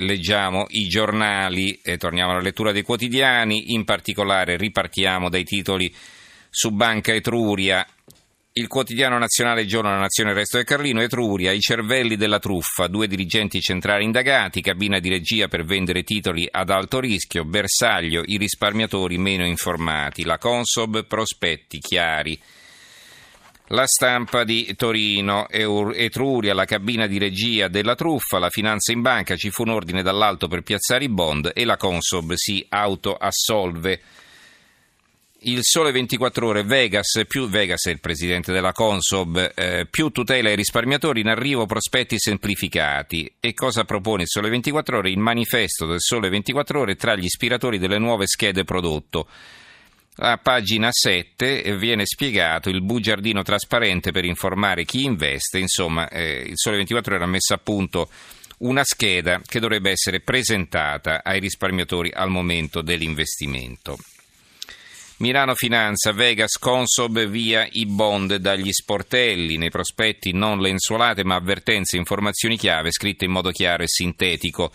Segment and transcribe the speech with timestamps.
[0.00, 5.92] leggiamo i giornali e torniamo alla lettura dei quotidiani, in particolare ripartiamo dai titoli
[6.48, 7.86] su Banca Etruria.
[8.52, 13.06] Il quotidiano nazionale Giorno della Nazione Resto del Carlino, Etruria, i cervelli della truffa, due
[13.06, 19.18] dirigenti centrali indagati, cabina di regia per vendere titoli ad alto rischio, bersaglio, i risparmiatori
[19.18, 22.38] meno informati, la Consob, prospetti chiari.
[23.72, 29.36] La stampa di Torino, Etruria, la cabina di regia della truffa, la finanza in banca,
[29.36, 34.00] ci fu un ordine dall'alto per piazzare i bond e la Consob si autoassolve.
[35.42, 40.48] Il Sole 24 Ore, Vegas, più, Vegas è il presidente della Consob, eh, più tutela
[40.48, 43.32] ai risparmiatori in arrivo prospetti semplificati.
[43.38, 45.10] E cosa propone il Sole 24 Ore?
[45.10, 49.28] Il manifesto del Sole 24 Ore tra gli ispiratori delle nuove schede prodotto.
[50.16, 56.56] A pagina 7 viene spiegato il bugiardino trasparente per informare chi investe, insomma eh, il
[56.56, 58.10] Sole 24 era messo a punto
[58.58, 63.96] una scheda che dovrebbe essere presentata ai risparmiatori al momento dell'investimento.
[65.18, 71.98] Milano Finanza, Vegas, Consob via i bond dagli sportelli, nei prospetti non lenzuolate ma avvertenze,
[71.98, 74.72] informazioni chiave scritte in modo chiaro e sintetico.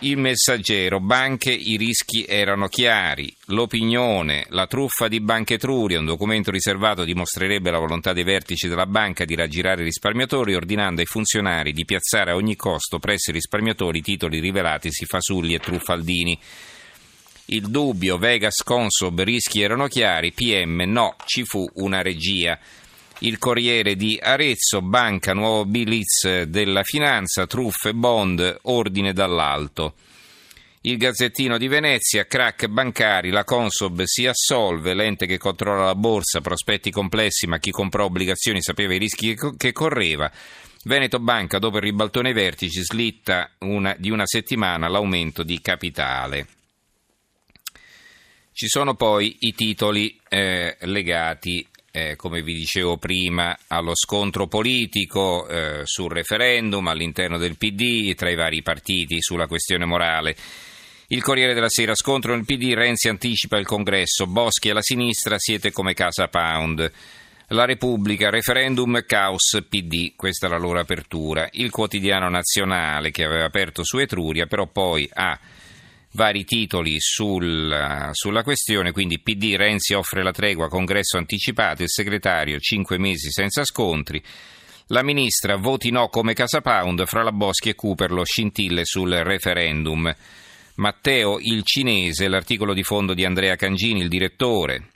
[0.00, 3.34] Il messaggero, banche, i rischi erano chiari.
[3.46, 8.84] L'opinione, la truffa di Banca Etruria, un documento riservato dimostrerebbe la volontà dei vertici della
[8.84, 13.34] banca di raggirare i risparmiatori ordinando ai funzionari di piazzare a ogni costo presso i
[13.34, 16.38] risparmiatori titoli rivelatisi fasulli e truffaldini.
[17.46, 22.58] Il dubbio, Vegas Consob, rischi erano chiari, PM no, ci fu una regia.
[23.20, 29.94] Il Corriere di Arezzo, banca, nuovo blitz della finanza, truffe, bond, ordine dall'alto.
[30.82, 36.42] Il Gazzettino di Venezia, crack bancari, la Consob si assolve, l'ente che controlla la borsa,
[36.42, 40.30] prospetti complessi, ma chi comprò obbligazioni sapeva i rischi che correva.
[40.84, 46.46] Veneto Banca, dopo il ribaltone ai vertici, slitta una, di una settimana l'aumento di capitale.
[48.52, 55.48] Ci sono poi i titoli eh, legati eh, come vi dicevo prima, allo scontro politico
[55.48, 60.36] eh, sul referendum all'interno del PD tra i vari partiti sulla questione morale.
[61.06, 65.72] Il Corriere della Sera, scontro nel PD, Renzi anticipa il congresso, Boschi alla sinistra, siete
[65.72, 66.92] come Casa Pound.
[67.48, 71.48] La Repubblica, referendum, caos, PD, questa è la loro apertura.
[71.52, 75.38] Il quotidiano nazionale che aveva aperto su Etruria, però poi ha
[76.16, 82.58] vari titoli sul, sulla questione, quindi PD Renzi offre la tregua, congresso anticipato, il segretario
[82.58, 84.20] 5 mesi senza scontri,
[84.88, 90.12] la ministra voti no come Casa Pound, fra la Boschi e Cooper scintille sul referendum.
[90.76, 94.90] Matteo il cinese, l'articolo di fondo di Andrea Cangini, il direttore.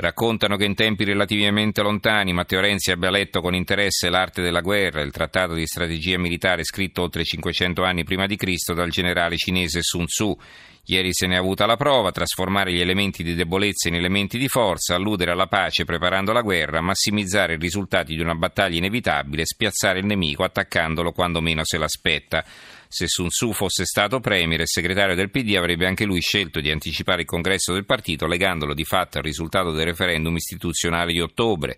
[0.00, 5.00] Raccontano che in tempi relativamente lontani Matteo Renzi abbia letto con interesse L'arte della guerra,
[5.00, 9.82] il trattato di strategia militare scritto oltre 500 anni prima di Cristo dal generale cinese
[9.82, 10.38] Sun Tzu.
[10.84, 14.46] Ieri se ne è avuta la prova, trasformare gli elementi di debolezza in elementi di
[14.46, 19.98] forza, alludere alla pace preparando la guerra, massimizzare i risultati di una battaglia inevitabile, spiazzare
[19.98, 22.44] il nemico attaccandolo quando meno se l'aspetta.
[22.90, 26.70] Se Sun Tzu fosse stato premier e segretario del PD avrebbe anche lui scelto di
[26.70, 31.76] anticipare il congresso del partito legandolo di fatto al risultato del referendum istituzionale di ottobre.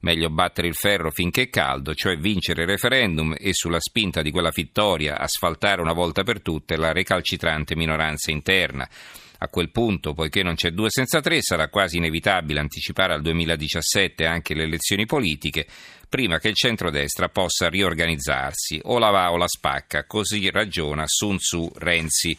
[0.00, 4.30] Meglio battere il ferro finché è caldo, cioè vincere il referendum e sulla spinta di
[4.30, 8.86] quella vittoria asfaltare una volta per tutte la recalcitrante minoranza interna.
[9.42, 14.26] A quel punto, poiché non c'è due senza tre, sarà quasi inevitabile anticipare al 2017
[14.26, 15.66] anche le elezioni politiche,
[16.10, 18.80] prima che il centrodestra possa riorganizzarsi.
[18.84, 22.36] O la va o la spacca, così ragiona Sun Tzu Renzi.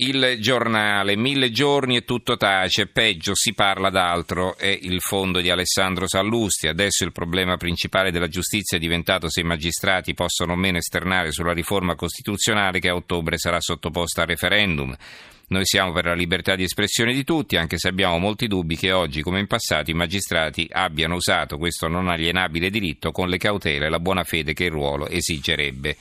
[0.00, 5.50] Il giornale, mille giorni e tutto tace, peggio si parla d'altro, è il fondo di
[5.50, 6.68] Alessandro Sallusti.
[6.68, 11.32] Adesso il problema principale della giustizia è diventato se i magistrati possono o meno esternare
[11.32, 14.96] sulla riforma costituzionale che a ottobre sarà sottoposta a referendum.
[15.48, 18.92] Noi siamo per la libertà di espressione di tutti, anche se abbiamo molti dubbi che
[18.92, 23.86] oggi, come in passato, i magistrati abbiano usato questo non alienabile diritto con le cautele
[23.86, 25.96] e la buona fede che il ruolo esigerebbe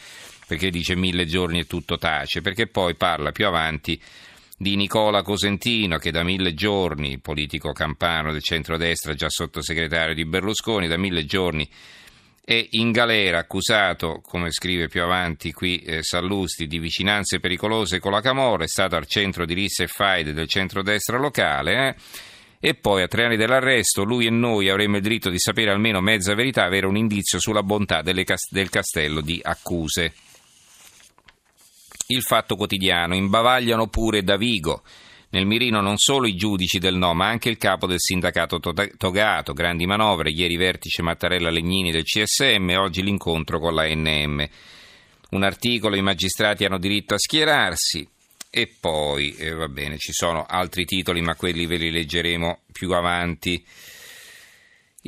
[0.47, 3.99] perché dice mille giorni e tutto tace, perché poi parla più avanti
[4.57, 10.88] di Nicola Cosentino che da mille giorni, politico campano del centrodestra, già sottosegretario di Berlusconi,
[10.88, 11.69] da mille giorni
[12.44, 18.13] è in galera accusato, come scrive più avanti qui eh, Sallusti, di vicinanze pericolose con
[18.13, 21.88] la Camorra, è stato al centro di risse e faide del centrodestra locale.
[21.89, 21.95] Eh?
[22.69, 26.00] E poi a tre anni dell'arresto lui e noi avremmo il diritto di sapere almeno
[26.00, 30.13] mezza verità, avere un indizio sulla bontà cas- del castello di accuse.
[32.07, 33.15] Il Fatto Quotidiano.
[33.15, 34.83] Imbavagliano pure Davigo.
[35.30, 39.54] Nel mirino non solo i giudici del no, ma anche il capo del sindacato Togato.
[39.54, 44.48] Grandi manovre, ieri vertice Mattarella Legnini del CSM, oggi l'incontro con la NM.
[45.31, 48.07] un articolo, i magistrati hanno diritto a schierarsi
[48.50, 52.92] e poi, eh, va bene, ci sono altri titoli ma quelli ve li leggeremo più
[52.94, 53.63] avanti.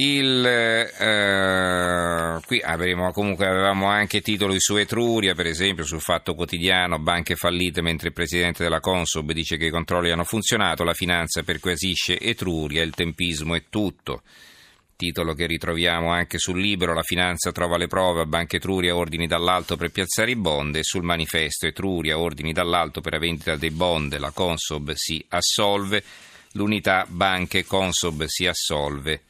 [0.01, 6.99] Il, eh, qui avremo, comunque avevamo anche titoli su Etruria, per esempio sul Fatto Quotidiano,
[6.99, 11.43] banche fallite mentre il presidente della Consob dice che i controlli hanno funzionato, la finanza
[11.43, 14.21] perquisisce Etruria, il tempismo è tutto.
[14.95, 19.75] Titolo che ritroviamo anche sul libro La finanza trova le prove, Banca Etruria ordini dall'alto
[19.75, 24.17] per piazzare i bond e sul manifesto Etruria ordini dall'alto per la vendita dei bond,
[24.17, 26.01] la Consob si assolve,
[26.53, 29.23] l'unità banche Consob si assolve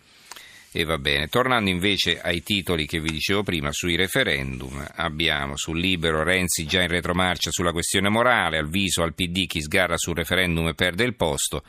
[0.82, 1.28] e va bene.
[1.28, 6.82] Tornando invece ai titoli che vi dicevo prima sui referendum, abbiamo sul libero Renzi già
[6.82, 11.04] in retromarcia sulla questione morale, al viso al PD chi sgarra sul referendum e perde
[11.04, 11.64] il posto,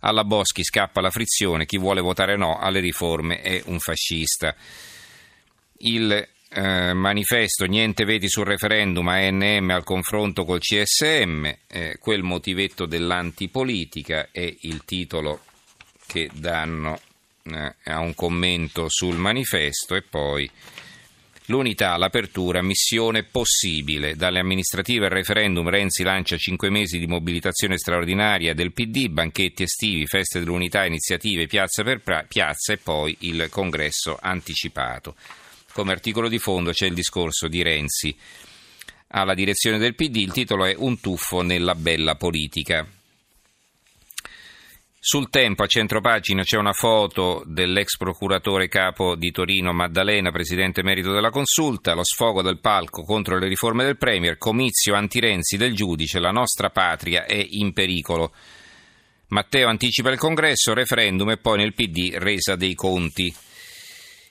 [0.00, 4.54] alla Boschi scappa la frizione, chi vuole votare no alle riforme è un fascista.
[5.78, 12.86] Il eh, manifesto niente veti sul referendum ANM al confronto col CSM, eh, quel motivetto
[12.86, 15.40] dell'antipolitica è il titolo
[16.06, 16.98] che danno
[17.54, 20.50] eh, a un commento sul manifesto e poi
[21.46, 24.16] l'unità, l'apertura, missione possibile.
[24.16, 30.06] Dalle amministrative al referendum Renzi lancia cinque mesi di mobilitazione straordinaria del PD, banchetti estivi,
[30.06, 35.14] feste dell'unità, iniziative piazza per piazza e poi il congresso anticipato.
[35.72, 38.16] Come articolo di fondo c'è il discorso di Renzi
[39.08, 42.86] alla direzione del PD, il titolo è Un tuffo nella bella politica.
[45.00, 51.12] Sul tempo a centropagina c'è una foto dell'ex procuratore capo di Torino Maddalena, presidente merito
[51.12, 56.18] della consulta, lo sfogo del palco contro le riforme del Premier, comizio anti-Renzi del giudice,
[56.18, 58.32] la nostra patria è in pericolo.
[59.28, 63.32] Matteo anticipa il congresso, referendum e poi nel PD resa dei conti.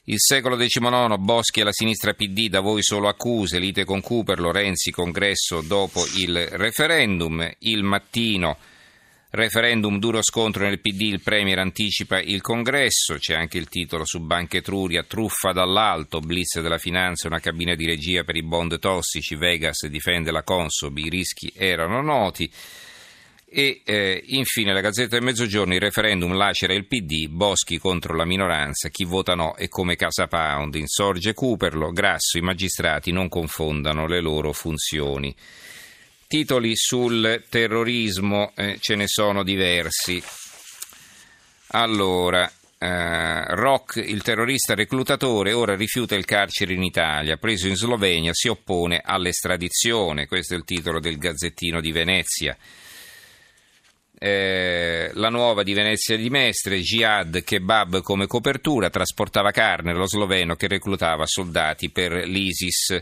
[0.09, 4.39] Il secolo XIX, Boschi e la sinistra PD, da voi solo accuse, lite con Cooper,
[4.39, 7.49] Lorenzi, congresso dopo il referendum.
[7.59, 8.57] Il mattino
[9.29, 14.21] Referendum duro scontro nel PD, il Premier anticipa il congresso, c'è anche il titolo su
[14.21, 19.35] Banca Etruria, truffa dall'alto, blitz della finanza, una cabina di regia per i bond tossici,
[19.35, 22.49] Vegas difende la Consob, i rischi erano noti.
[23.49, 28.25] E eh, infine la Gazzetta del Mezzogiorno, il referendum lacera il PD, Boschi contro la
[28.25, 34.07] minoranza, chi vota no è come Casa Pound, insorge Cooperlo, Grasso, i magistrati non confondano
[34.07, 35.35] le loro funzioni.
[36.27, 40.21] Titoli sul terrorismo eh, ce ne sono diversi.
[41.67, 48.33] Allora, eh, Rock, il terrorista reclutatore, ora rifiuta il carcere in Italia, preso in Slovenia,
[48.33, 50.27] si oppone all'estradizione.
[50.27, 52.57] Questo è il titolo del Gazzettino di Venezia.
[54.19, 60.55] Eh, la nuova di Venezia di Mestre, Jihad Kebab come copertura, trasportava carne, lo sloveno
[60.55, 63.01] che reclutava soldati per l'ISIS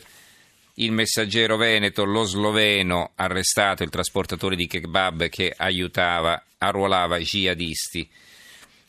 [0.75, 8.09] il messaggero veneto, lo sloveno, arrestato il trasportatore di kebab che aiutava, arruolava jihadisti.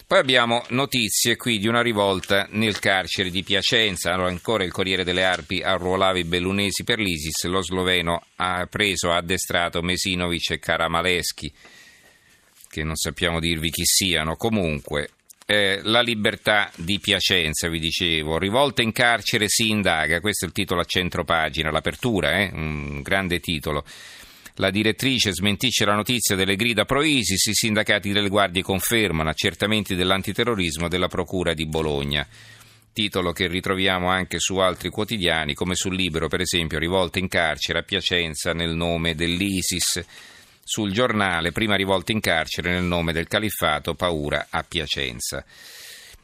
[0.07, 4.13] Poi abbiamo notizie qui di una rivolta nel carcere di Piacenza.
[4.13, 7.45] Allora, ancora il Corriere delle Arpi arruolava i bellunesi per l'ISIS.
[7.47, 11.53] Lo sloveno ha preso, ha addestrato Mesinovic e Karamaleschi,
[12.69, 14.37] che non sappiamo dirvi chi siano.
[14.37, 15.11] Comunque,
[15.47, 20.55] eh, la libertà di Piacenza, vi dicevo, rivolta in carcere si indaga, questo è il
[20.55, 22.51] titolo a centro pagina, l'apertura, eh?
[22.53, 23.85] un grande titolo.
[24.57, 30.89] La direttrice smentisce la notizia delle grida pro-ISIS, i sindacati delle guardie confermano accertamenti dell'antiterrorismo
[30.89, 32.27] della Procura di Bologna.
[32.93, 37.81] Titolo che ritroviamo anche su altri quotidiani, come sul Libero, per esempio, rivolta in carcere
[37.81, 40.03] a Piacenza nel nome dell'ISIS
[40.69, 45.45] sul giornale, prima rivolta in carcere nel nome del califfato, paura a Piacenza.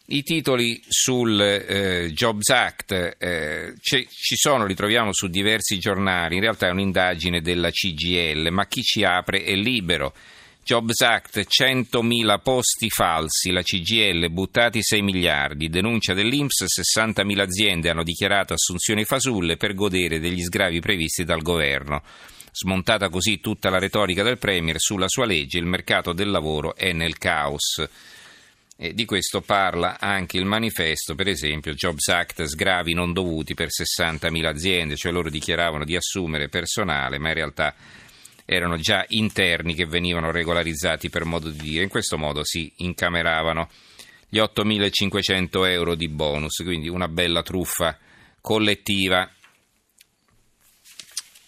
[0.07, 6.41] I titoli sul eh, Jobs Act eh, ci sono, li troviamo su diversi giornali, in
[6.41, 10.13] realtà è un'indagine della CGL, ma chi ci apre è libero.
[10.65, 18.03] Jobs Act, 100.000 posti falsi, la CGL buttati 6 miliardi, denuncia dell'Inps, 60.000 aziende hanno
[18.03, 22.03] dichiarato assunzioni fasulle per godere degli sgravi previsti dal governo.
[22.55, 26.93] Smontata così tutta la retorica del Premier sulla sua legge, il mercato del lavoro è
[26.93, 27.83] nel caos.
[28.77, 33.69] E di questo parla anche il manifesto, per esempio, Jobs Act sgravi non dovuti per
[33.69, 37.75] 60.000 aziende, cioè loro dichiaravano di assumere personale, ma in realtà
[38.45, 41.85] erano già interni che venivano regolarizzati per modo di dire.
[41.85, 43.71] In questo modo si incameravano
[44.29, 47.99] gli 8.500 euro di bonus, quindi una bella truffa
[48.43, 49.31] collettiva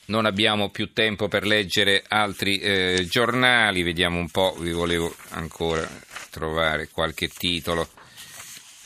[0.07, 5.89] non abbiamo più tempo per leggere altri eh, giornali, vediamo un po', vi volevo ancora
[6.31, 7.89] trovare qualche titolo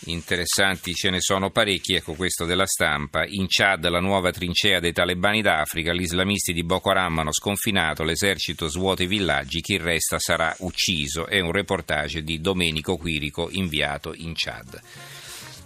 [0.06, 3.24] interessanti ce ne sono parecchi, ecco questo della stampa.
[3.26, 8.04] In Chad la nuova trincea dei talebani d'Africa, gli islamisti di Boko Haram hanno sconfinato,
[8.04, 11.26] l'esercito svuota i villaggi, chi resta sarà ucciso.
[11.26, 14.80] È un reportage di Domenico Quirico inviato in Chad.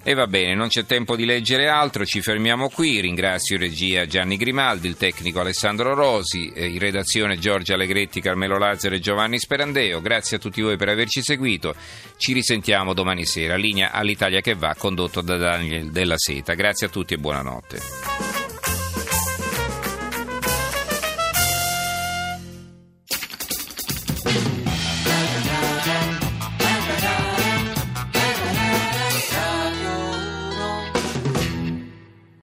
[0.04, 3.00] E va bene, non c'è tempo di leggere altro, ci fermiamo qui.
[3.00, 8.58] Ringrazio in regia Gianni Grimaldi, il tecnico Alessandro Rosi, eh, in redazione Giorgia Allegretti, Carmelo
[8.58, 10.00] Lazzaro e Giovanni Sperandeo.
[10.00, 11.74] Grazie a tutti voi per averci seguito.
[12.16, 13.54] Ci risentiamo domani sera.
[13.54, 16.54] Linea all'Italia che va, condotto da Daniel Della Seta.
[16.54, 18.31] Grazie a tutti e buonanotte.